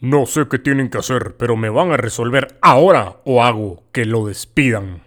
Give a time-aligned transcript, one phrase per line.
[0.00, 4.06] No sé qué tienen que hacer, pero me van a resolver ahora o hago que
[4.06, 5.02] lo despidan.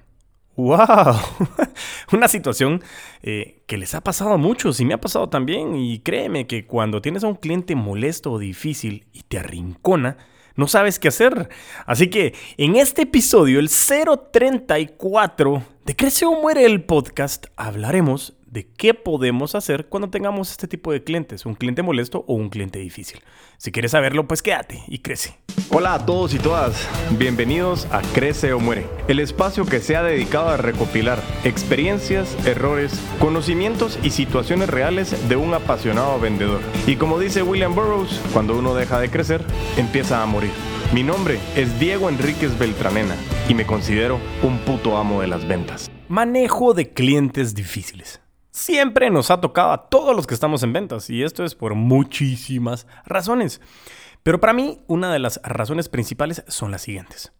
[0.55, 1.17] ¡Wow!
[2.13, 2.83] Una situación
[3.23, 5.75] eh, que les ha pasado a muchos y me ha pasado también.
[5.75, 10.17] Y créeme que cuando tienes a un cliente molesto o difícil y te arrincona,
[10.55, 11.49] no sabes qué hacer.
[11.87, 18.67] Así que en este episodio, el 034 de Crece o Muere el podcast, hablaremos de
[18.67, 22.77] qué podemos hacer cuando tengamos este tipo de clientes, un cliente molesto o un cliente
[22.77, 23.19] difícil.
[23.57, 25.39] Si quieres saberlo, pues quédate y crece.
[25.71, 30.03] Hola a todos y todas, bienvenidos a Crece o Muere, el espacio que se ha
[30.03, 36.61] dedicado a recopilar experiencias, errores, conocimientos y situaciones reales de un apasionado vendedor.
[36.85, 39.43] Y como dice William Burroughs, cuando uno deja de crecer,
[39.77, 40.51] empieza a morir.
[40.93, 43.15] Mi nombre es Diego Enríquez Beltranena
[43.49, 45.89] y me considero un puto amo de las ventas.
[46.07, 48.22] Manejo de clientes difíciles
[48.53, 51.75] siempre nos ha tocado a todos los que estamos en ventas y esto es por
[51.75, 53.59] muchísimas razones.
[54.21, 57.33] Pero para mí una de las razones principales son las siguientes.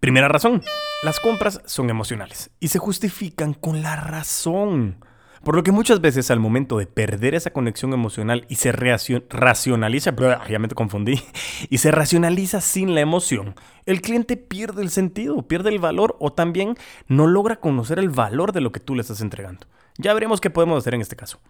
[0.00, 0.62] Primera razón,
[1.04, 5.02] las compras son emocionales y se justifican con la razón.
[5.44, 10.14] Por lo que muchas veces al momento de perder esa conexión emocional y se racionaliza,
[10.48, 11.20] ya me confundí,
[11.68, 16.32] y se racionaliza sin la emoción, el cliente pierde el sentido, pierde el valor o
[16.32, 16.76] también
[17.08, 19.66] no logra conocer el valor de lo que tú le estás entregando.
[19.98, 21.40] Ya veremos qué podemos hacer en este caso.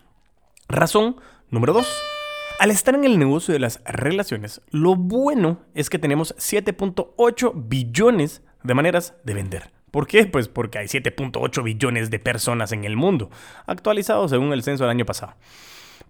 [0.68, 1.16] Razón
[1.50, 1.86] número 2.
[2.58, 8.42] Al estar en el negocio de las relaciones, lo bueno es que tenemos 7.8 billones
[8.62, 9.72] de maneras de vender.
[9.90, 10.26] ¿Por qué?
[10.26, 13.30] Pues porque hay 7.8 billones de personas en el mundo,
[13.66, 15.34] actualizado según el censo del año pasado.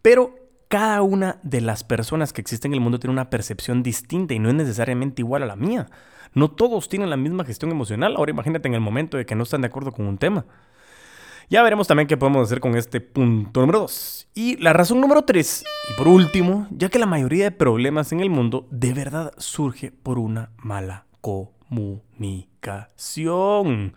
[0.03, 0.37] Pero
[0.69, 4.39] cada una de las personas que existen en el mundo tiene una percepción distinta y
[4.39, 5.89] no es necesariamente igual a la mía.
[6.33, 8.15] No todos tienen la misma gestión emocional.
[8.17, 10.47] Ahora imagínate en el momento de que no están de acuerdo con un tema.
[11.53, 14.29] Ya veremos también qué podemos hacer con este punto número 2.
[14.35, 18.21] Y la razón número 3, y por último, ya que la mayoría de problemas en
[18.21, 23.93] el mundo de verdad surge por una mala comunicación.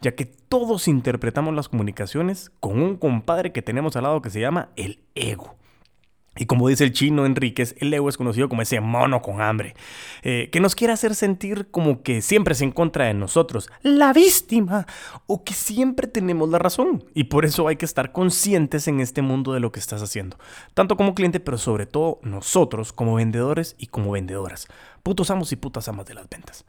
[0.00, 4.40] Ya que todos interpretamos las comunicaciones con un compadre que tenemos al lado que se
[4.40, 5.56] llama el ego.
[6.36, 9.74] Y como dice el chino Enríquez, el ego es conocido como ese mono con hambre,
[10.22, 14.12] eh, que nos quiere hacer sentir como que siempre es en contra de nosotros, la
[14.12, 14.86] víctima,
[15.26, 17.04] o que siempre tenemos la razón.
[17.14, 20.36] Y por eso hay que estar conscientes en este mundo de lo que estás haciendo,
[20.74, 24.66] tanto como cliente, pero sobre todo nosotros como vendedores y como vendedoras,
[25.02, 26.64] putos amos y putas amas de las ventas.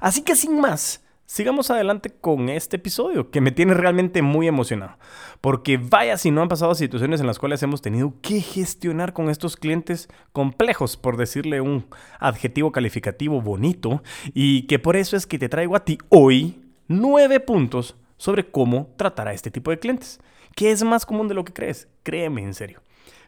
[0.00, 4.96] Así que sin más, sigamos adelante con este episodio que me tiene realmente muy emocionado.
[5.40, 9.28] Porque vaya si no han pasado situaciones en las cuales hemos tenido que gestionar con
[9.28, 11.86] estos clientes complejos, por decirle un
[12.18, 17.40] adjetivo calificativo bonito, y que por eso es que te traigo a ti hoy nueve
[17.40, 20.20] puntos sobre cómo tratar a este tipo de clientes,
[20.54, 22.80] que es más común de lo que crees, créeme en serio.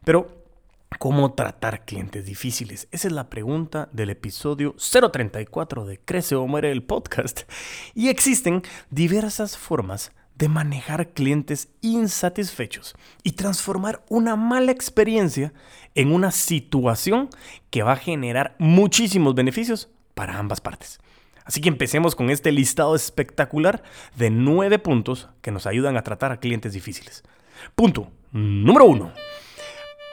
[0.04, 0.47] Pero
[0.96, 2.88] ¿Cómo tratar clientes difíciles?
[2.90, 7.42] Esa es la pregunta del episodio 034 de Crece o Muere el podcast.
[7.94, 15.52] Y existen diversas formas de manejar clientes insatisfechos y transformar una mala experiencia
[15.94, 17.28] en una situación
[17.70, 20.98] que va a generar muchísimos beneficios para ambas partes.
[21.44, 23.84] Así que empecemos con este listado espectacular
[24.16, 27.22] de nueve puntos que nos ayudan a tratar a clientes difíciles.
[27.76, 29.12] Punto número uno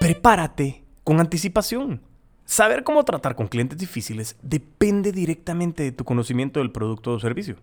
[0.05, 1.99] prepárate con anticipación.
[2.45, 7.55] Saber cómo tratar con clientes difíciles depende directamente de tu conocimiento del producto o servicio.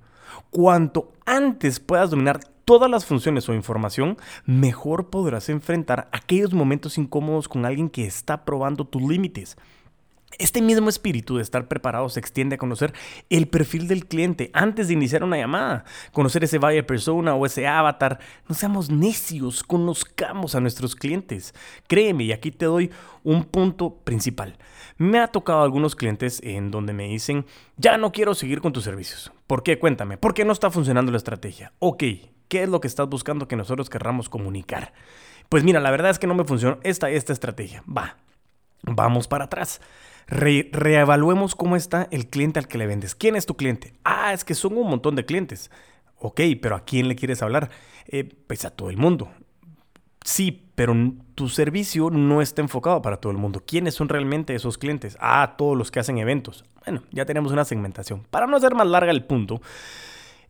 [0.51, 7.47] Cuanto antes puedas dominar todas las funciones o información, mejor podrás enfrentar aquellos momentos incómodos
[7.47, 9.57] con alguien que está probando tus límites.
[10.39, 12.95] Este mismo espíritu de estar preparado se extiende a conocer
[13.29, 17.67] el perfil del cliente antes de iniciar una llamada, conocer ese buyer persona o ese
[17.67, 18.19] avatar.
[18.49, 21.55] No seamos necios, conozcamos a nuestros clientes.
[21.87, 22.91] Créeme, y aquí te doy
[23.25, 24.57] un punto principal.
[24.97, 27.45] Me ha tocado algunos clientes en donde me dicen,
[27.77, 29.33] ya no quiero seguir con tus servicios.
[29.47, 29.79] ¿Por qué?
[29.79, 31.73] Cuéntame, ¿por qué no está funcionando la estrategia?
[31.79, 32.05] Ok,
[32.49, 34.93] ¿qué es lo que estás buscando que nosotros querramos comunicar?
[35.49, 37.85] Pues mira, la verdad es que no me funcionó esta, esta estrategia.
[37.87, 38.17] Va,
[38.83, 39.81] vamos para atrás
[40.27, 43.15] reevaluemos cómo está el cliente al que le vendes.
[43.15, 43.95] ¿Quién es tu cliente?
[44.05, 45.71] Ah, es que son un montón de clientes.
[46.19, 47.71] Ok, pero ¿a quién le quieres hablar?
[48.07, 49.31] Eh, pues a todo el mundo.
[50.25, 50.95] Sí, pero
[51.35, 53.63] tu servicio no está enfocado para todo el mundo.
[53.67, 55.17] ¿Quiénes son realmente esos clientes?
[55.21, 56.65] Ah, todos los que hacen eventos.
[56.85, 58.25] Bueno, ya tenemos una segmentación.
[58.31, 59.61] Para no hacer más larga el punto,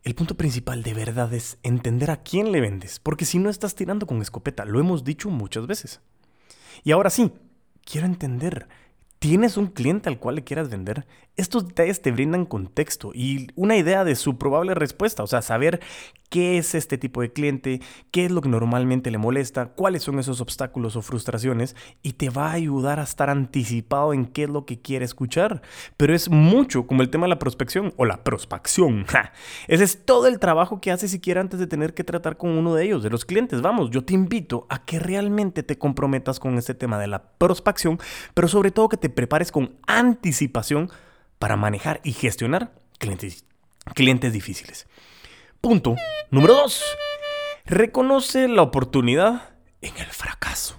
[0.03, 3.73] el punto principal de verdad es entender a quién le vendes, porque si no estás
[3.73, 6.01] tirando con escopeta, lo hemos dicho muchas veces.
[6.83, 7.31] Y ahora sí,
[7.85, 8.67] quiero entender
[9.23, 11.07] ¿Tienes un cliente al cual le quieras vender?
[11.37, 15.79] Estos detalles te brindan contexto y una idea de su probable respuesta, o sea, saber
[16.33, 20.17] qué es este tipo de cliente, qué es lo que normalmente le molesta, cuáles son
[20.17, 24.49] esos obstáculos o frustraciones y te va a ayudar a estar anticipado en qué es
[24.49, 25.61] lo que quiere escuchar.
[25.95, 29.05] Pero es mucho como el tema de la prospección o la prospección.
[29.67, 32.73] Ese es todo el trabajo que haces siquiera antes de tener que tratar con uno
[32.73, 33.61] de ellos, de los clientes.
[33.61, 37.99] Vamos, yo te invito a que realmente te comprometas con este tema de la prospección,
[38.33, 40.89] pero sobre todo que te prepares con anticipación
[41.37, 43.45] para manejar y gestionar clientes,
[43.93, 44.87] clientes difíciles.
[45.63, 45.95] Punto
[46.29, 46.83] número dos.
[47.65, 50.75] Reconoce la oportunidad en el fracaso.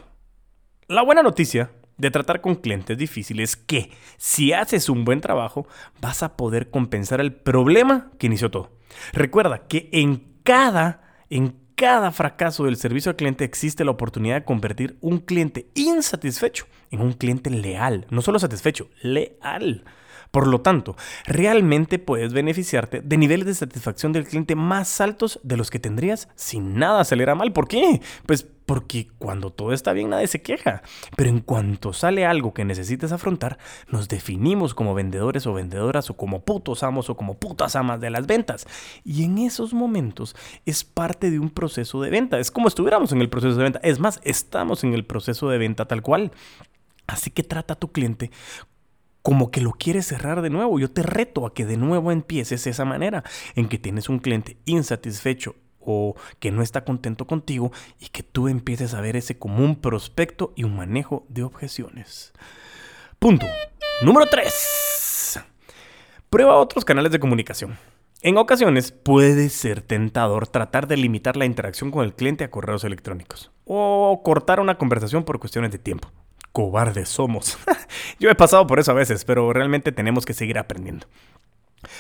[0.89, 5.67] La buena noticia de tratar con clientes difíciles es que si haces un buen trabajo
[6.03, 8.77] vas a poder compensar el problema que inició todo.
[9.15, 14.45] Recuerda que en cada, en cada fracaso del servicio al cliente existe la oportunidad de
[14.45, 18.07] convertir un cliente insatisfecho en un cliente leal.
[18.11, 19.83] No solo satisfecho, leal.
[20.35, 20.97] Por lo tanto,
[21.27, 26.29] realmente puedes beneficiarte de niveles de satisfacción del cliente más altos de los que tendrías
[26.35, 27.53] si nada saliera mal.
[27.53, 28.01] ¿Por qué?
[28.27, 30.83] Pues porque cuando todo está bien nadie se queja.
[31.15, 36.17] Pero en cuanto sale algo que necesites afrontar, nos definimos como vendedores o vendedoras o
[36.17, 38.67] como putos amos o como putas amas de las ventas.
[39.05, 40.35] Y en esos momentos
[40.67, 42.41] es parte de un proceso de venta.
[42.41, 43.81] Es como estuviéramos en el proceso de venta.
[43.85, 46.33] Es más, estamos en el proceso de venta tal cual.
[47.07, 48.31] Así que trata a tu cliente
[49.25, 50.79] como que lo quieres cerrar de nuevo.
[50.79, 53.25] Yo te reto a que de nuevo empieces esa manera,
[53.57, 58.49] en que tienes un cliente insatisfecho o que no está contento contigo y que tú
[58.49, 62.35] empieces a ver ese como un prospecto y un manejo de objeciones.
[63.19, 63.47] Punto.
[64.03, 65.41] Número 3.
[66.29, 67.79] Prueba otros canales de comunicación.
[68.21, 72.85] En ocasiones puede ser tentador tratar de limitar la interacción con el cliente a correos
[72.85, 76.11] electrónicos o cortar una conversación por cuestiones de tiempo
[76.55, 77.59] cobardes somos.
[78.21, 81.09] Yo he pasado por eso a veces, pero realmente tenemos que seguir aprendiendo.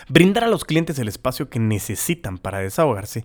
[0.08, 3.24] Brindar a los clientes el espacio que necesitan para desahogarse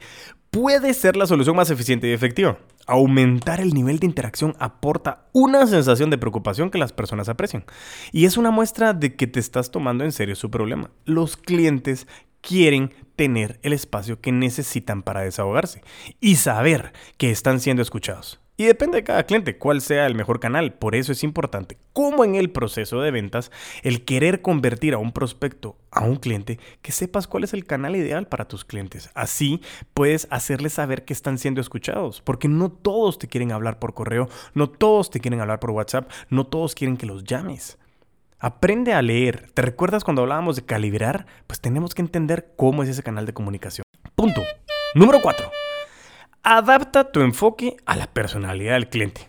[0.49, 2.57] puede ser la solución más eficiente y efectiva.
[2.87, 7.63] Aumentar el nivel de interacción aporta una sensación de preocupación que las personas aprecian.
[8.11, 10.89] Y es una muestra de que te estás tomando en serio su problema.
[11.05, 12.07] Los clientes
[12.41, 15.83] quieren tener el espacio que necesitan para desahogarse
[16.19, 18.39] y saber que están siendo escuchados.
[18.59, 20.73] Y depende de cada cliente cuál sea el mejor canal.
[20.73, 23.51] Por eso es importante, como en el proceso de ventas,
[23.83, 27.95] el querer convertir a un prospecto a un cliente, que sepas cuál es el canal
[27.95, 29.11] ideal para tus clientes.
[29.13, 29.61] Así
[29.93, 34.27] puedes hacerles saber que están siendo escuchados, porque no todos te quieren hablar por correo,
[34.53, 37.77] no todos te quieren hablar por WhatsApp, no todos quieren que los llames.
[38.39, 39.49] Aprende a leer.
[39.53, 41.27] ¿Te recuerdas cuando hablábamos de calibrar?
[41.47, 43.83] Pues tenemos que entender cómo es ese canal de comunicación.
[44.15, 44.41] Punto.
[44.95, 45.49] Número 4.
[46.43, 49.27] Adapta tu enfoque a la personalidad del cliente.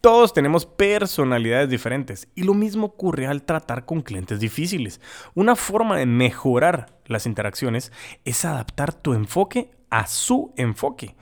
[0.00, 5.00] Todos tenemos personalidades diferentes y lo mismo ocurre al tratar con clientes difíciles.
[5.34, 7.92] Una forma de mejorar las interacciones
[8.24, 11.14] es adaptar tu enfoque a su enfoque.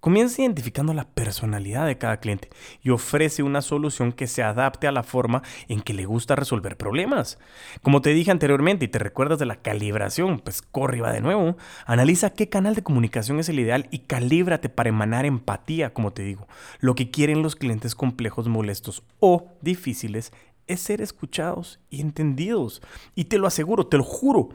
[0.00, 2.50] Comienza identificando la personalidad de cada cliente
[2.82, 6.76] y ofrece una solución que se adapte a la forma en que le gusta resolver
[6.76, 7.38] problemas.
[7.82, 11.56] Como te dije anteriormente y te recuerdas de la calibración, pues corre va de nuevo.
[11.84, 16.22] Analiza qué canal de comunicación es el ideal y calíbrate para emanar empatía, como te
[16.22, 16.46] digo.
[16.78, 20.32] Lo que quieren los clientes complejos, molestos o difíciles
[20.68, 22.82] es ser escuchados y entendidos.
[23.16, 24.50] Y te lo aseguro, te lo juro,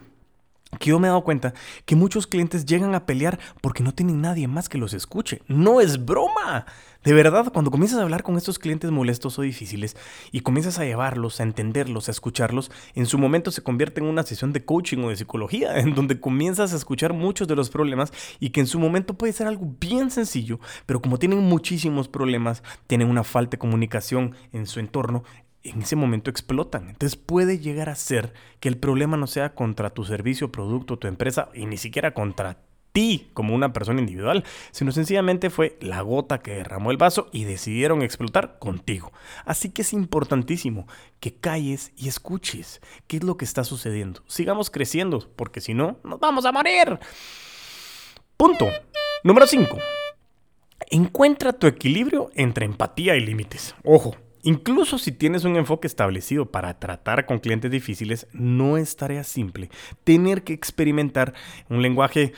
[0.79, 1.53] que yo me he dado cuenta
[1.85, 5.41] que muchos clientes llegan a pelear porque no tienen nadie más que los escuche.
[5.47, 6.65] No es broma.
[7.03, 9.97] De verdad, cuando comienzas a hablar con estos clientes molestos o difíciles
[10.31, 14.23] y comienzas a llevarlos, a entenderlos, a escucharlos, en su momento se convierte en una
[14.23, 18.13] sesión de coaching o de psicología, en donde comienzas a escuchar muchos de los problemas
[18.39, 22.63] y que en su momento puede ser algo bien sencillo, pero como tienen muchísimos problemas,
[22.87, 25.23] tienen una falta de comunicación en su entorno,
[25.63, 26.89] en ese momento explotan.
[26.89, 31.07] Entonces puede llegar a ser que el problema no sea contra tu servicio, producto, tu
[31.07, 32.57] empresa y ni siquiera contra
[32.93, 37.43] ti como una persona individual, sino sencillamente fue la gota que derramó el vaso y
[37.43, 39.11] decidieron explotar contigo.
[39.45, 40.87] Así que es importantísimo
[41.19, 44.21] que calles y escuches qué es lo que está sucediendo.
[44.27, 46.99] Sigamos creciendo, porque si no, nos vamos a morir.
[48.37, 48.69] Punto.
[49.23, 49.77] Número 5.
[50.91, 53.73] Encuentra tu equilibrio entre empatía y límites.
[53.83, 59.23] Ojo, Incluso si tienes un enfoque establecido para tratar con clientes difíciles, no es tarea
[59.23, 59.69] simple
[60.03, 61.33] tener que experimentar
[61.69, 62.33] un lenguaje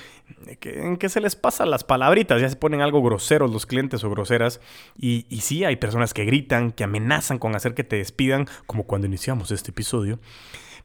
[0.64, 4.10] en que se les pasa las palabritas, ya se ponen algo groseros los clientes o
[4.10, 4.62] groseras.
[4.98, 8.84] Y, y sí, hay personas que gritan, que amenazan con hacer que te despidan, como
[8.84, 10.20] cuando iniciamos este episodio.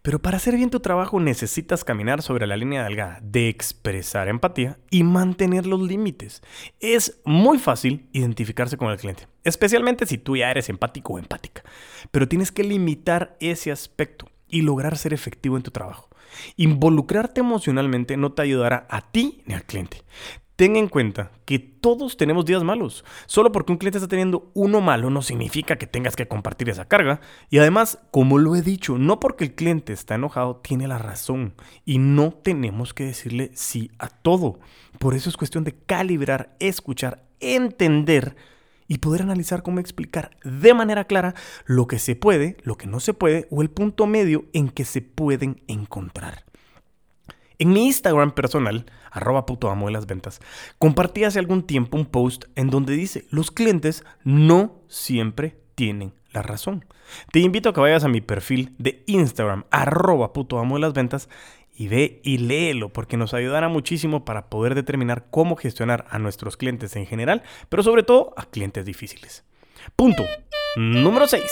[0.03, 4.79] Pero para hacer bien tu trabajo necesitas caminar sobre la línea delgada de expresar empatía
[4.91, 6.43] y mantener los límites.
[6.81, 11.63] Es muy fácil identificarse con el cliente, especialmente si tú ya eres empático o empática.
[12.11, 16.09] Pero tienes que limitar ese aspecto y lograr ser efectivo en tu trabajo.
[16.57, 20.03] Involucrarte emocionalmente no te ayudará a ti ni al cliente
[20.61, 23.03] ten en cuenta que todos tenemos días malos.
[23.25, 26.85] Solo porque un cliente está teniendo uno malo no significa que tengas que compartir esa
[26.85, 27.23] carga.
[27.49, 31.55] Y además, como lo he dicho, no porque el cliente está enojado tiene la razón.
[31.87, 34.61] Y no tenemos que decirle sí a todo.
[34.99, 38.37] Por eso es cuestión de calibrar, escuchar, entender
[38.87, 43.01] y poder analizar cómo explicar de manera clara lo que se puede, lo que no
[43.01, 46.50] se puede o el punto medio en que se pueden encontrar.
[47.61, 50.41] En mi Instagram personal, arroba puto amo de las ventas,
[50.79, 56.41] compartí hace algún tiempo un post en donde dice, los clientes no siempre tienen la
[56.41, 56.87] razón.
[57.33, 60.95] Te invito a que vayas a mi perfil de Instagram, arroba puto amo de las
[60.95, 61.29] ventas,
[61.75, 66.57] y ve y léelo, porque nos ayudará muchísimo para poder determinar cómo gestionar a nuestros
[66.57, 69.45] clientes en general, pero sobre todo a clientes difíciles.
[69.97, 70.25] Punto
[70.77, 71.43] número 6.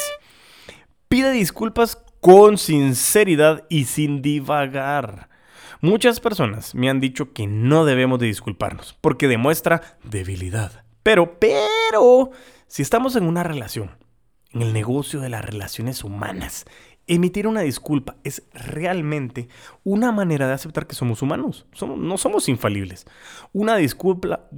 [1.10, 5.27] Pide disculpas con sinceridad y sin divagar.
[5.80, 10.84] Muchas personas me han dicho que no debemos de disculparnos porque demuestra debilidad.
[11.04, 12.30] Pero, pero,
[12.66, 13.90] si estamos en una relación,
[14.52, 16.64] en el negocio de las relaciones humanas,
[17.06, 19.48] emitir una disculpa es realmente
[19.84, 21.66] una manera de aceptar que somos humanos.
[21.80, 23.06] no somos infalibles.
[23.52, 24.48] Una disculpa,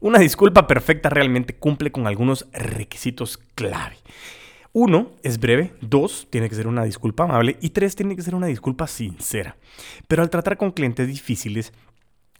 [0.00, 3.96] una disculpa perfecta realmente cumple con algunos requisitos clave.
[4.80, 5.74] Uno, es breve.
[5.80, 7.56] Dos, tiene que ser una disculpa amable.
[7.60, 9.56] Y tres, tiene que ser una disculpa sincera.
[10.06, 11.72] Pero al tratar con clientes difíciles,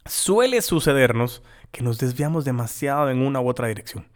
[0.07, 1.43] suele sucedernos
[1.73, 4.07] que nos desviamos demasiado en una u otra dirección.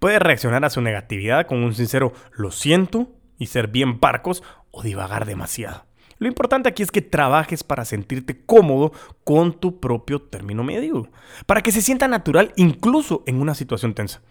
[0.00, 4.82] Puede reaccionar a su negatividad con un sincero lo siento y ser bien parcos o
[4.82, 5.86] divagar demasiado.
[6.22, 8.92] Lo importante aquí es que trabajes para sentirte cómodo
[9.24, 11.10] con tu propio término medio,
[11.46, 14.22] para que se sienta natural incluso en una situación tensa.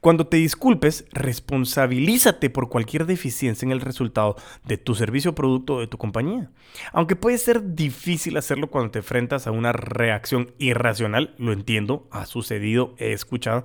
[0.00, 5.80] Cuando te disculpes, responsabilízate por cualquier deficiencia en el resultado de tu servicio o producto
[5.80, 6.50] de tu compañía.
[6.94, 12.24] Aunque puede ser difícil hacerlo cuando te enfrentas a una reacción irracional, lo entiendo, ha
[12.24, 13.64] sucedido, he escuchado,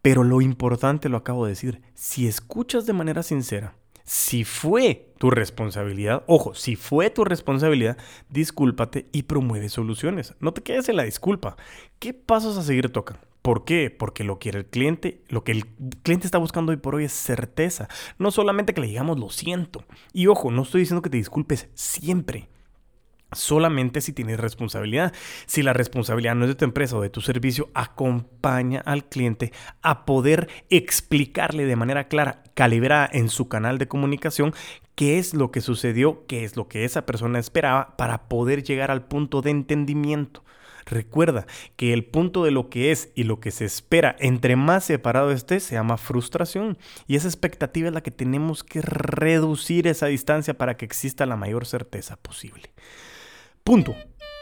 [0.00, 3.74] pero lo importante lo acabo de decir, si escuchas de manera sincera,
[4.10, 7.96] si fue tu responsabilidad, ojo, si fue tu responsabilidad,
[8.28, 10.34] discúlpate y promueve soluciones.
[10.40, 11.56] No te quedes en la disculpa.
[12.00, 13.18] ¿Qué pasos a seguir tocan?
[13.40, 13.88] ¿Por qué?
[13.88, 15.64] Porque lo quiere el cliente, lo que el
[16.02, 17.86] cliente está buscando hoy por hoy es certeza.
[18.18, 19.84] No solamente que le digamos lo siento.
[20.12, 22.48] Y ojo, no estoy diciendo que te disculpes siempre.
[23.32, 25.12] Solamente si tienes responsabilidad.
[25.46, 29.52] Si la responsabilidad no es de tu empresa o de tu servicio, acompaña al cliente
[29.82, 34.52] a poder explicarle de manera clara, calibrada en su canal de comunicación,
[34.94, 38.90] qué es lo que sucedió, qué es lo que esa persona esperaba para poder llegar
[38.90, 40.44] al punto de entendimiento.
[40.86, 41.46] Recuerda
[41.76, 45.30] que el punto de lo que es y lo que se espera, entre más separado
[45.30, 46.78] esté, se llama frustración.
[47.06, 51.36] Y esa expectativa es la que tenemos que reducir esa distancia para que exista la
[51.36, 52.72] mayor certeza posible.
[53.70, 53.94] Punto.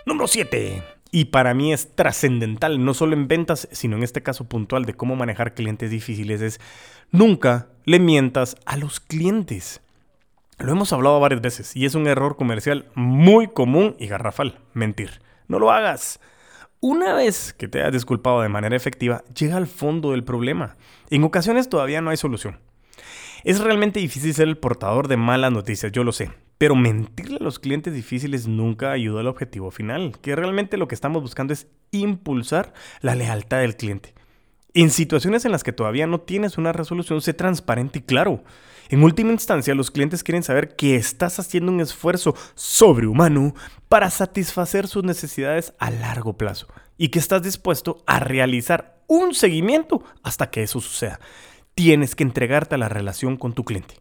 [0.06, 0.82] Número 7.
[1.10, 4.94] Y para mí es trascendental, no solo en ventas, sino en este caso puntual de
[4.94, 6.60] cómo manejar clientes difíciles, es
[7.10, 9.82] nunca le mientas a los clientes.
[10.56, 15.20] Lo hemos hablado varias veces y es un error comercial muy común y garrafal, mentir.
[15.46, 16.20] No lo hagas.
[16.80, 20.76] Una vez que te hayas disculpado de manera efectiva, llega al fondo del problema.
[21.10, 22.60] En ocasiones todavía no hay solución.
[23.48, 26.30] Es realmente difícil ser el portador de malas noticias, yo lo sé.
[26.58, 30.94] Pero mentirle a los clientes difíciles nunca ayuda al objetivo final, que realmente lo que
[30.94, 34.12] estamos buscando es impulsar la lealtad del cliente.
[34.74, 38.44] En situaciones en las que todavía no tienes una resolución, sé transparente y claro.
[38.90, 43.54] En última instancia, los clientes quieren saber que estás haciendo un esfuerzo sobrehumano
[43.88, 46.66] para satisfacer sus necesidades a largo plazo
[46.98, 51.18] y que estás dispuesto a realizar un seguimiento hasta que eso suceda.
[51.78, 53.94] Tienes que entregarte a la relación con tu cliente.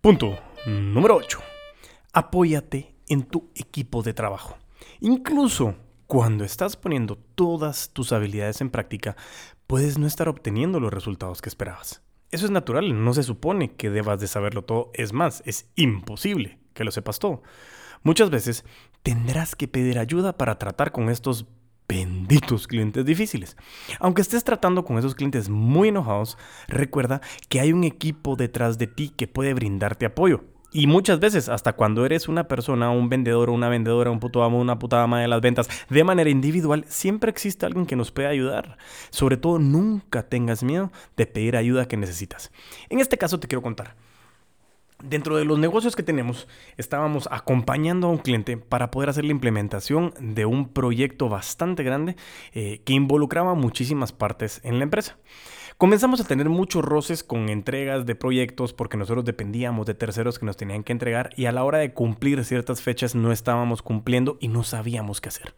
[0.00, 1.38] Punto número 8.
[2.14, 4.56] Apóyate en tu equipo de trabajo.
[5.00, 5.74] Incluso
[6.06, 9.18] cuando estás poniendo todas tus habilidades en práctica,
[9.66, 12.02] puedes no estar obteniendo los resultados que esperabas.
[12.30, 14.90] Eso es natural, no se supone que debas de saberlo todo.
[14.94, 17.42] Es más, es imposible que lo sepas todo.
[18.02, 18.64] Muchas veces
[19.02, 21.44] tendrás que pedir ayuda para tratar con estos
[21.90, 23.56] benditos clientes difíciles.
[23.98, 28.86] Aunque estés tratando con esos clientes muy enojados, recuerda que hay un equipo detrás de
[28.86, 30.44] ti que puede brindarte apoyo.
[30.72, 34.60] Y muchas veces, hasta cuando eres una persona, un vendedor una vendedora, un puto amo,
[34.60, 38.28] una puta ama de las ventas, de manera individual, siempre existe alguien que nos puede
[38.28, 38.78] ayudar.
[39.10, 42.52] Sobre todo, nunca tengas miedo de pedir ayuda que necesitas.
[42.88, 43.96] En este caso te quiero contar.
[45.02, 49.30] Dentro de los negocios que tenemos, estábamos acompañando a un cliente para poder hacer la
[49.30, 52.16] implementación de un proyecto bastante grande
[52.52, 55.16] eh, que involucraba muchísimas partes en la empresa.
[55.78, 60.44] comenzamos a tener muchos roces con entregas de proyectos porque nosotros dependíamos de terceros que
[60.44, 64.36] nos tenían que entregar y a la hora de cumplir ciertas fechas no estábamos cumpliendo
[64.40, 65.54] y no sabíamos qué hacer.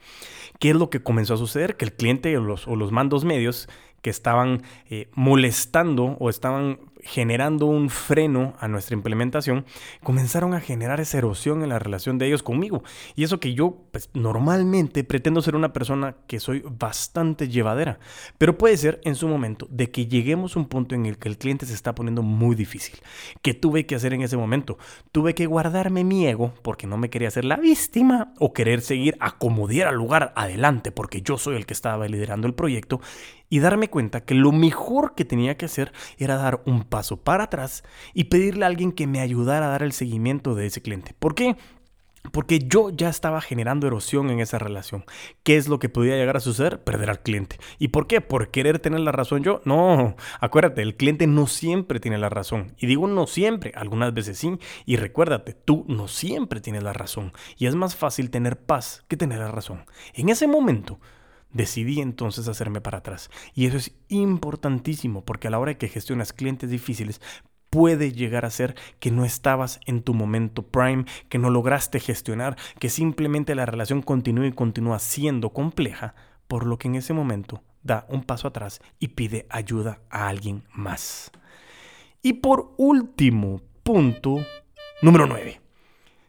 [0.61, 1.77] ¿Qué es lo que comenzó a suceder?
[1.77, 3.69] Que el cliente o los, mandos medios
[4.01, 9.65] que estaban eh, molestando o estaban generando un freno a nuestra implementación,
[10.03, 12.83] comenzaron a generar esa erosión en la relación de ellos conmigo.
[13.17, 17.99] Y eso que yo, pues normalmente pretendo ser una persona que soy bastante llevadera,
[18.39, 21.29] pero puede ser en su momento de que lleguemos a un punto en el que
[21.29, 22.99] el cliente se está poniendo muy difícil.
[23.43, 24.79] ¿Qué tuve que hacer en ese momento?
[25.11, 29.17] Tuve que guardarme mi ego porque no me quería ser la víctima o querer seguir
[29.19, 33.01] acomodar al lugar adelante porque yo soy el que estaba liderando el proyecto
[33.49, 37.45] y darme cuenta que lo mejor que tenía que hacer era dar un paso para
[37.45, 41.17] atrás y pedirle a alguien que me ayudara a dar el seguimiento de ese cliente.
[41.19, 41.57] ¿Por qué?
[42.33, 45.05] Porque yo ya estaba generando erosión en esa relación.
[45.43, 46.85] ¿Qué es lo que podía llegar a suceder?
[46.85, 47.57] Perder al cliente.
[47.79, 48.21] ¿Y por qué?
[48.21, 49.63] ¿Por querer tener la razón yo?
[49.65, 52.75] No, acuérdate, el cliente no siempre tiene la razón.
[52.79, 54.59] Y digo no siempre, algunas veces sí.
[54.85, 57.33] Y recuérdate, tú no siempre tienes la razón.
[57.57, 59.87] Y es más fácil tener paz que tener la razón.
[60.13, 61.01] En ese momento,
[61.53, 63.31] Decidí entonces hacerme para atrás.
[63.55, 67.21] Y eso es importantísimo porque a la hora que gestionas clientes difíciles,
[67.73, 72.57] puede llegar a ser que no estabas en tu momento prime, que no lograste gestionar,
[72.79, 76.15] que simplemente la relación continúa y continúa siendo compleja,
[76.49, 80.65] por lo que en ese momento da un paso atrás y pide ayuda a alguien
[80.75, 81.33] más.
[82.21, 84.45] Y por último, punto
[85.01, 85.61] número 9.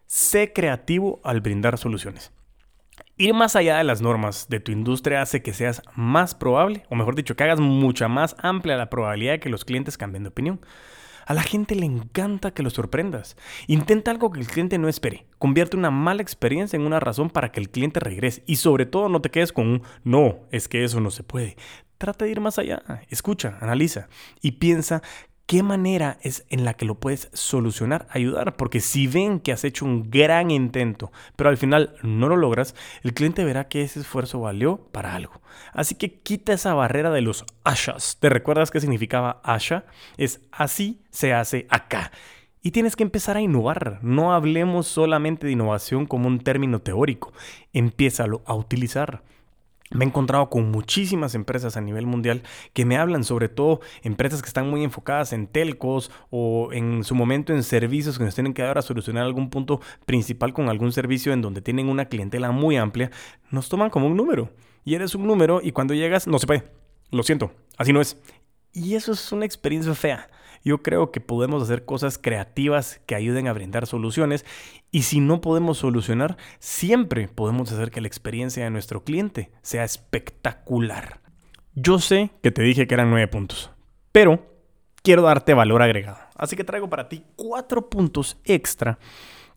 [0.05, 2.31] Sé creativo al brindar soluciones.
[3.15, 6.95] Ir más allá de las normas de tu industria hace que seas más probable, o
[6.95, 10.29] mejor dicho, que hagas mucha más amplia la probabilidad de que los clientes cambien de
[10.29, 10.59] opinión.
[11.25, 13.37] A la gente le encanta que lo sorprendas.
[13.67, 15.27] Intenta algo que el cliente no espere.
[15.37, 18.43] Convierte una mala experiencia en una razón para que el cliente regrese.
[18.47, 21.55] Y sobre todo no te quedes con un no, es que eso no se puede.
[21.99, 22.81] Trata de ir más allá.
[23.09, 24.09] Escucha, analiza
[24.41, 25.01] y piensa
[25.45, 29.63] qué manera es en la que lo puedes solucionar, ayudar, porque si ven que has
[29.63, 33.99] hecho un gran intento, pero al final no lo logras, el cliente verá que ese
[33.99, 35.41] esfuerzo valió para algo.
[35.73, 38.17] Así que quita esa barrera de los ashas.
[38.19, 39.85] ¿Te recuerdas qué significaba asha?
[40.17, 42.11] Es así se hace acá.
[42.65, 43.99] Y tienes que empezar a innovar.
[44.01, 47.33] No hablemos solamente de innovación como un término teórico.
[47.73, 49.21] Empiézalo a utilizar.
[49.91, 52.41] Me he encontrado con muchísimas empresas a nivel mundial
[52.73, 57.15] que me hablan, sobre todo empresas que están muy enfocadas en telcos o en su
[57.15, 60.91] momento en servicios que nos tienen que dar a solucionar algún punto principal con algún
[60.91, 63.11] servicio en donde tienen una clientela muy amplia.
[63.51, 64.49] Nos toman como un número.
[64.85, 66.63] Y eres un número y cuando llegas no se puede.
[67.11, 68.17] Lo siento, así no es.
[68.73, 70.27] Y eso es una experiencia fea.
[70.63, 74.45] Yo creo que podemos hacer cosas creativas que ayuden a brindar soluciones
[74.91, 79.83] y si no podemos solucionar, siempre podemos hacer que la experiencia de nuestro cliente sea
[79.83, 81.19] espectacular.
[81.75, 83.71] Yo sé que te dije que eran nueve puntos,
[84.11, 84.45] pero
[85.01, 86.19] quiero darte valor agregado.
[86.35, 88.99] Así que traigo para ti cuatro puntos extra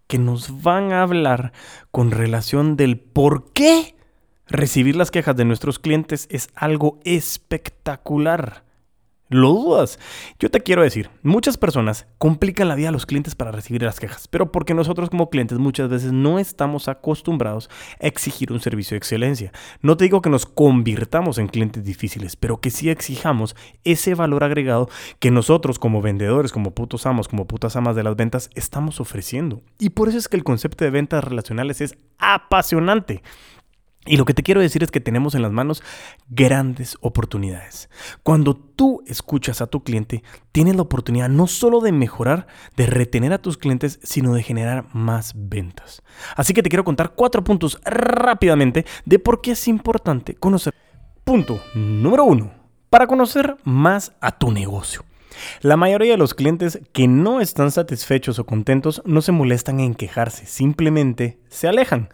[0.06, 1.52] que nos van a hablar
[1.90, 3.96] con relación del por qué
[4.46, 8.65] recibir las quejas de nuestros clientes es algo espectacular.
[9.28, 9.98] ¿Lo dudas?
[10.38, 13.98] Yo te quiero decir, muchas personas complican la vida a los clientes para recibir las
[13.98, 17.68] quejas, pero porque nosotros como clientes muchas veces no estamos acostumbrados
[18.00, 19.52] a exigir un servicio de excelencia.
[19.82, 24.44] No te digo que nos convirtamos en clientes difíciles, pero que sí exijamos ese valor
[24.44, 29.00] agregado que nosotros como vendedores, como putos amos, como putas amas de las ventas estamos
[29.00, 29.60] ofreciendo.
[29.80, 33.24] Y por eso es que el concepto de ventas relacionales es apasionante.
[34.06, 35.82] Y lo que te quiero decir es que tenemos en las manos
[36.28, 37.90] grandes oportunidades.
[38.22, 43.32] Cuando tú escuchas a tu cliente, tienes la oportunidad no solo de mejorar, de retener
[43.32, 46.02] a tus clientes, sino de generar más ventas.
[46.36, 50.72] Así que te quiero contar cuatro puntos rápidamente de por qué es importante conocer.
[51.24, 52.52] Punto número uno,
[52.88, 55.04] para conocer más a tu negocio.
[55.60, 59.94] La mayoría de los clientes que no están satisfechos o contentos no se molestan en
[59.94, 62.08] quejarse, simplemente se alejan.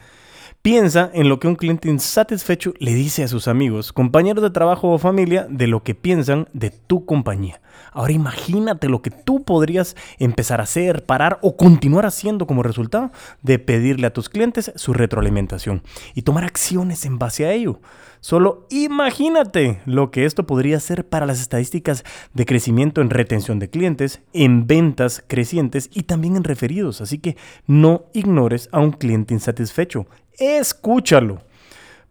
[0.63, 4.91] Piensa en lo que un cliente insatisfecho le dice a sus amigos, compañeros de trabajo
[4.91, 7.61] o familia de lo que piensan de tu compañía.
[7.91, 13.11] Ahora imagínate lo que tú podrías empezar a hacer, parar o continuar haciendo como resultado
[13.43, 15.83] de pedirle a tus clientes su retroalimentación
[16.15, 17.81] y tomar acciones en base a ello.
[18.21, 23.69] Solo imagínate lo que esto podría hacer para las estadísticas de crecimiento en retención de
[23.69, 27.01] clientes, en ventas crecientes y también en referidos.
[27.01, 30.07] Así que no ignores a un cliente insatisfecho
[30.39, 31.43] escúchalo.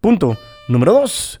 [0.00, 0.36] Punto
[0.68, 1.40] número dos,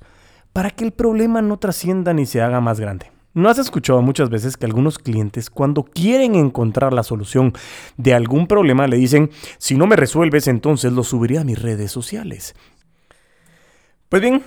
[0.52, 3.10] para que el problema no trascienda ni se haga más grande.
[3.34, 7.54] ¿No has escuchado muchas veces que algunos clientes cuando quieren encontrar la solución
[7.96, 11.90] de algún problema le dicen, si no me resuelves entonces lo subiré a mis redes
[11.90, 12.54] sociales?
[14.10, 14.42] Pues bien,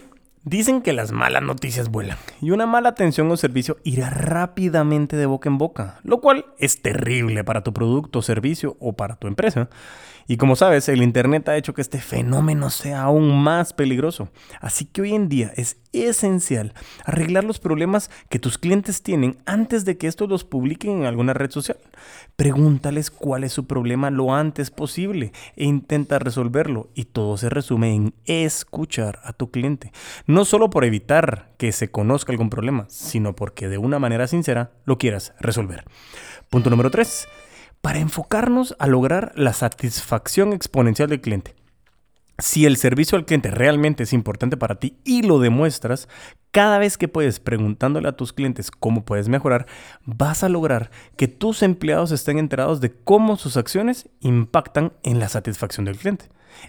[0.47, 5.25] Dicen que las malas noticias vuelan y una mala atención o servicio irá rápidamente de
[5.25, 9.69] boca en boca, lo cual es terrible para tu producto, servicio o para tu empresa.
[10.27, 14.29] Y como sabes, el Internet ha hecho que este fenómeno sea aún más peligroso.
[14.59, 16.73] Así que hoy en día es esencial
[17.05, 21.33] arreglar los problemas que tus clientes tienen antes de que estos los publiquen en alguna
[21.33, 21.77] red social.
[22.35, 26.89] Pregúntales cuál es su problema lo antes posible e intenta resolverlo.
[26.95, 29.91] Y todo se resume en escuchar a tu cliente.
[30.25, 34.71] No solo por evitar que se conozca algún problema, sino porque de una manera sincera
[34.85, 35.85] lo quieras resolver.
[36.49, 37.27] Punto número 3
[37.85, 41.53] para enfocarnos a lograr la satisfacción exponencial del cliente.
[42.39, 46.09] Si el servicio al cliente realmente es importante para ti y lo demuestras,
[46.49, 49.67] cada vez que puedes preguntándole a tus clientes cómo puedes mejorar,
[50.03, 55.29] vas a lograr que tus empleados estén enterados de cómo sus acciones impactan en la
[55.29, 56.25] satisfacción del cliente.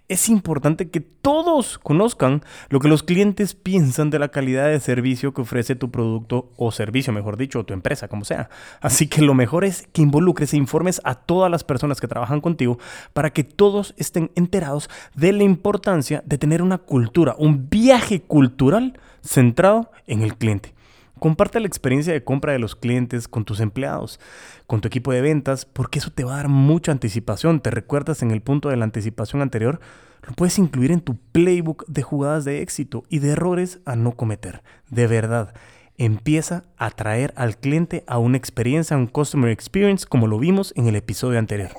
[0.08, 5.34] Es importante que todos conozcan lo que los clientes piensan de la calidad de servicio
[5.34, 8.48] que ofrece tu producto o servicio, mejor dicho, tu empresa, como sea.
[8.80, 12.40] Así que lo mejor es que involucres e informes a todas las personas que trabajan
[12.40, 12.78] contigo
[13.12, 18.98] para que todos estén enterados de la importancia de tener una cultura, un viaje cultural
[19.22, 20.75] centrado en el cliente.
[21.18, 24.20] Comparte la experiencia de compra de los clientes con tus empleados,
[24.66, 27.60] con tu equipo de ventas, porque eso te va a dar mucha anticipación.
[27.60, 29.80] ¿Te recuerdas en el punto de la anticipación anterior?
[30.26, 34.12] Lo puedes incluir en tu playbook de jugadas de éxito y de errores a no
[34.12, 34.62] cometer.
[34.90, 35.54] De verdad,
[35.96, 40.74] empieza a traer al cliente a una experiencia, a un customer experience, como lo vimos
[40.76, 41.70] en el episodio anterior.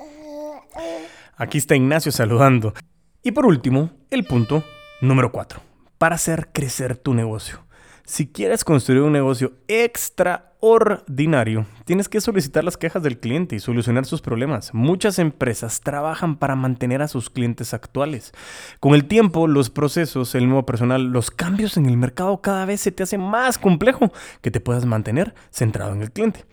[1.36, 2.74] Aquí está Ignacio saludando.
[3.22, 4.64] Y por último, el punto
[5.02, 5.62] número 4.
[6.00, 7.67] Para hacer crecer tu negocio.
[8.08, 14.06] Si quieres construir un negocio extraordinario, tienes que solicitar las quejas del cliente y solucionar
[14.06, 14.74] sus problemas.
[14.74, 18.32] Muchas empresas trabajan para mantener a sus clientes actuales.
[18.80, 22.80] Con el tiempo, los procesos, el nuevo personal, los cambios en el mercado cada vez
[22.80, 26.46] se te hace más complejo que te puedas mantener centrado en el cliente.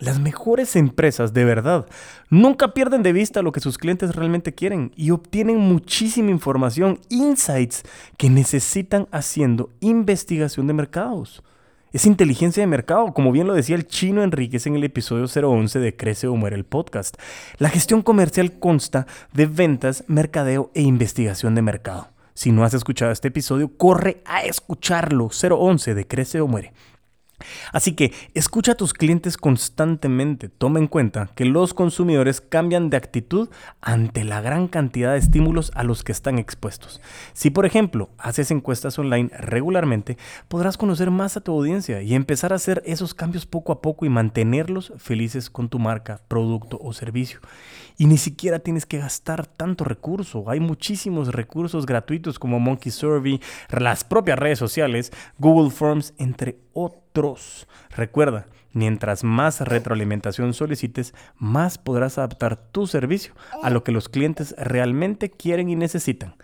[0.00, 1.86] Las mejores empresas de verdad
[2.30, 7.82] nunca pierden de vista lo que sus clientes realmente quieren y obtienen muchísima información, insights
[8.16, 11.42] que necesitan haciendo investigación de mercados.
[11.92, 15.80] Es inteligencia de mercado, como bien lo decía el chino Enríquez en el episodio 011
[15.80, 17.16] de Crece o Muere el podcast.
[17.58, 22.08] La gestión comercial consta de ventas, mercadeo e investigación de mercado.
[22.32, 25.28] Si no has escuchado este episodio, corre a escucharlo.
[25.28, 26.72] 011 de Crece o Muere.
[27.72, 30.48] Así que escucha a tus clientes constantemente.
[30.48, 33.48] Toma en cuenta que los consumidores cambian de actitud
[33.80, 37.00] ante la gran cantidad de estímulos a los que están expuestos.
[37.32, 42.52] Si por ejemplo haces encuestas online regularmente, podrás conocer más a tu audiencia y empezar
[42.52, 46.92] a hacer esos cambios poco a poco y mantenerlos felices con tu marca, producto o
[46.92, 47.40] servicio.
[48.00, 50.48] Y ni siquiera tienes que gastar tanto recurso.
[50.48, 57.68] Hay muchísimos recursos gratuitos como Monkey Survey, las propias redes sociales, Google Forms, entre otros.
[57.94, 64.54] Recuerda, mientras más retroalimentación solicites, más podrás adaptar tu servicio a lo que los clientes
[64.56, 66.36] realmente quieren y necesitan,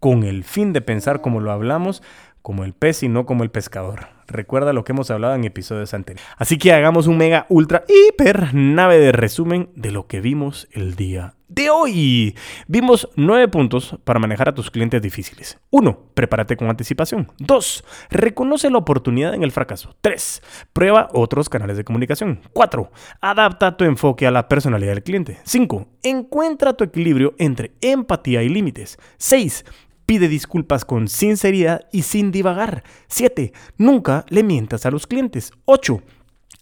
[0.00, 2.02] con el fin de pensar como lo hablamos,
[2.44, 4.08] como el pez y no como el pescador.
[4.26, 6.30] Recuerda lo que hemos hablado en episodios anteriores.
[6.36, 10.94] Así que hagamos un mega, ultra, hiper nave de resumen de lo que vimos el
[10.94, 12.36] día de hoy.
[12.66, 15.58] Vimos nueve puntos para manejar a tus clientes difíciles.
[15.70, 15.98] 1.
[16.14, 17.30] Prepárate con anticipación.
[17.38, 17.84] 2.
[18.10, 19.94] Reconoce la oportunidad en el fracaso.
[20.00, 20.42] 3.
[20.72, 22.40] Prueba otros canales de comunicación.
[22.52, 22.90] 4.
[23.20, 25.38] Adapta tu enfoque a la personalidad del cliente.
[25.44, 25.86] 5.
[26.02, 28.98] Encuentra tu equilibrio entre empatía y límites.
[29.18, 29.64] 6.
[30.06, 32.84] Pide disculpas con sinceridad y sin divagar.
[33.08, 33.52] 7.
[33.78, 35.52] Nunca le mientas a los clientes.
[35.64, 36.02] 8.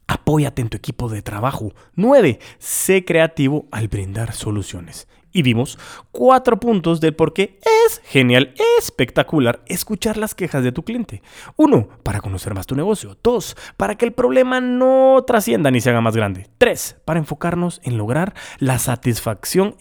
[0.07, 1.73] Apóyate en tu equipo de trabajo.
[1.95, 2.39] 9.
[2.59, 5.09] Sé creativo al brindar soluciones.
[5.33, 5.79] Y vimos
[6.11, 11.23] cuatro puntos del por qué es genial, espectacular escuchar las quejas de tu cliente.
[11.57, 11.89] 1.
[12.03, 13.17] Para conocer más tu negocio.
[13.23, 13.57] 2.
[13.79, 16.49] Para que el problema no trascienda ni se haga más grande.
[16.59, 16.97] 3.
[17.07, 19.75] Para enfocarnos en lograr la satisfacción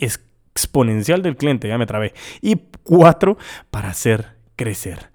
[0.53, 1.67] exponencial del cliente.
[1.67, 2.13] Ya me trabé.
[2.41, 3.37] Y cuatro,
[3.69, 5.11] para hacer crecer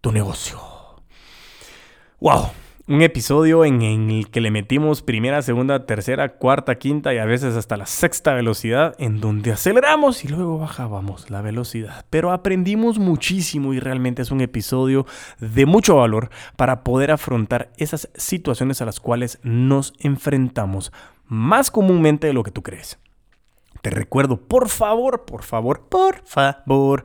[0.00, 0.60] tu negocio.
[2.20, 2.50] ¡Wow!
[2.86, 7.54] Un episodio en, el que le metimos primera, segunda, tercera, cuarta, quinta y a veces
[7.54, 12.04] hasta la sexta velocidad, en donde aceleramos y luego bajábamos la velocidad.
[12.10, 15.06] Pero aprendimos muchísimo y realmente es un episodio
[15.38, 20.92] de mucho valor para poder afrontar esas situaciones a las cuales nos enfrentamos
[21.26, 22.98] más comúnmente de lo que tú crees.
[23.82, 27.02] Te recuerdo, por favor, por favor, por favor.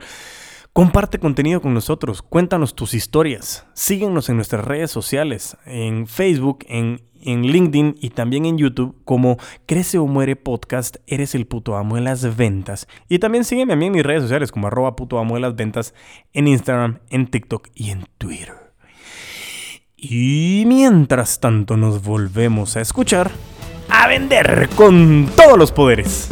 [0.76, 7.00] Comparte contenido con nosotros, cuéntanos tus historias, síguenos en nuestras redes sociales, en Facebook, en,
[7.22, 11.94] en, LinkedIn y también en YouTube como Crece o Muere Podcast, eres el puto amo
[11.94, 12.88] de las ventas.
[13.08, 15.56] Y también sígueme a mí en mis redes sociales como arroba puto amo de las
[15.56, 15.94] ventas
[16.34, 18.52] en Instagram, en TikTok y en Twitter.
[19.96, 23.30] Y mientras tanto nos volvemos a escuchar,
[23.88, 26.28] a vender con todos los poderes.